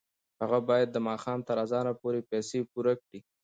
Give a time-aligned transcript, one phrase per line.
[0.41, 3.19] هغه باید د ماښام تر اذانه پورې پیسې پوره کړي.